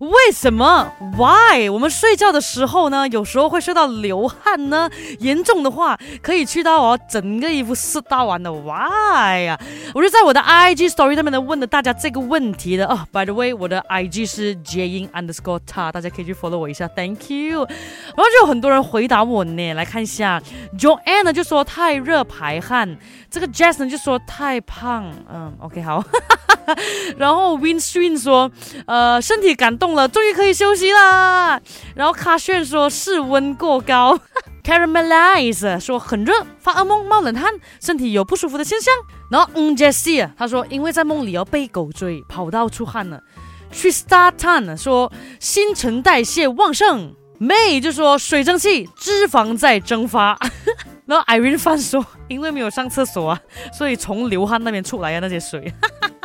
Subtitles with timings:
[0.00, 1.68] 为什么？Why？
[1.68, 4.88] 我们睡觉的时候呢，有时候会睡到流汗呢。
[5.18, 8.50] 严重的话，可以去到哦，整个衣服湿到完的。
[8.50, 9.60] Why 呀？
[9.94, 13.06] 我就在我的 IG story 上面呢问了大家这个问题的哦。
[13.12, 16.88] By the way，我的 IG 是 Jane underscore ta，大家可以去 follow 我一下。
[16.88, 17.66] Thank you。
[17.66, 20.42] 然后就有很多人回答我呢，来看一下。
[20.78, 22.96] Joanne 就说太热排汗，
[23.30, 25.12] 这个 Jason 就说太胖。
[25.30, 26.02] 嗯，OK 好。
[27.18, 28.50] 然后 Winswin 说，
[28.86, 31.60] 呃，身体感动了，终于可以休息啦。
[31.94, 34.18] 然后卡炫说室温过高。
[34.62, 38.92] Caramelize 说很热，发噩梦，冒冷汗，身体有不舒服的现象。
[39.30, 43.22] 然后嗯，Jessie 他说因为在梦里要被狗追，跑到出汗了。
[43.72, 47.14] Tristartan 说新陈代谢旺盛。
[47.40, 50.38] May 就说水蒸气，脂肪在蒸发。
[51.06, 53.40] 然后 Irene 范说因为没有上厕所啊，
[53.72, 55.72] 所以从流汗那边出来啊那些水。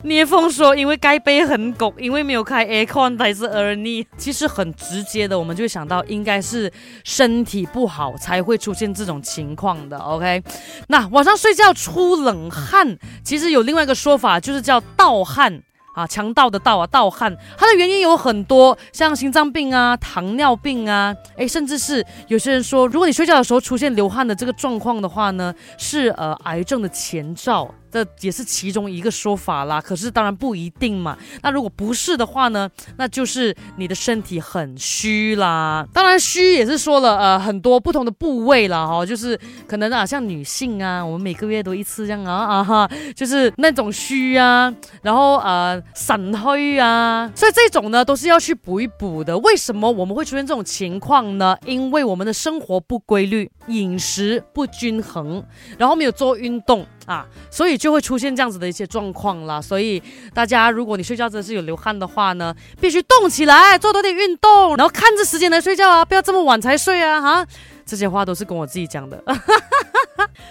[0.04, 4.06] 聂风说：“因为盖被很拱，因为没有开 aircon 还是而逆。
[4.16, 6.72] 其实很直接的，我们就会想到应该是
[7.04, 9.98] 身体不好才会出现这种情况的。
[9.98, 10.42] OK，
[10.88, 15.62] 那晚上睡觉出冷汗，其实有另外一个说法，就是叫盗汗。”
[15.92, 29.80] 啊，强盗的盗啊，盗汗，它的原因有很多，像心脏病啊、糖尿病啊，哎，甚至是有些人说，如果你睡觉的时候出现流汗的这个状况的话呢，是呃癌症的前兆，这也是其中一个说法啦。
[29.80, 31.16] 可是当然不一定嘛。
[31.42, 35.86] 那如果不是的话呢，那就是你的身体很虚啦。
[35.92, 45.80] 当然虚也是说了呃很多不同的部位了哈，就是可能啊像女性啊，我们每个月都一次这样啊啊哈，就是那种虚啊，然后呃。
[45.94, 49.36] 散黑啊，所以这种呢都是要去补一补的。
[49.38, 51.56] 为什么我们会出现这种情况呢？
[51.66, 55.44] 因为我们的生活不规律，饮食不均衡，
[55.76, 59.60] 然后没有做运动啊，所以就会出现这样子的一些状况了。
[59.60, 67.20] 所以大家，如果你睡觉真的是有流汗的话呢，必须动起来，做多点运动，然后看着时间来睡觉啊，不要这么晚才睡啊！
[67.20, 67.46] 哈，
[67.84, 69.22] 这些话都是跟我自己讲的。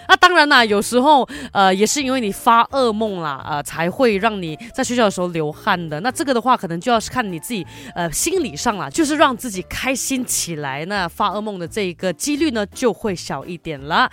[0.08, 6.00] 那 当然啦，有时候呃也是因为你发噩梦啦，呃才会让你在睡觉的时候流汗的。
[6.02, 14.10] 那这个的话，可能就要是看你自己呃心理上啦，就是让自己开心起来，那发噩梦的这一个几率呢就会小一点了。